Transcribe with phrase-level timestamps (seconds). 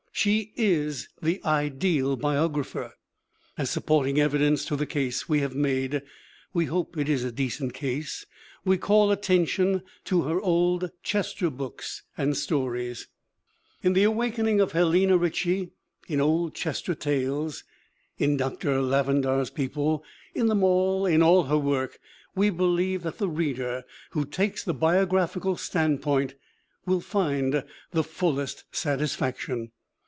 [0.13, 2.93] She is the ideal biographer.
[3.57, 6.03] As supporting evidence to the case we have made
[6.53, 8.23] (we hope it is a decent case)
[8.63, 13.07] we call attention to her Old Chester books and stories.
[13.81, 15.71] In The Awakening of Helena Richie,
[16.07, 17.63] in Old Chester Tales,
[18.19, 18.79] in Dr.
[18.79, 20.03] Lavendar's People
[20.35, 21.97] in them all, in all her work
[22.35, 24.73] we believe that 86 THE WOMEN WHO MAKE OUR NOVELS the reader who takes the
[24.75, 26.35] biographical standpoint
[26.85, 29.71] will find the fullest satisfaction.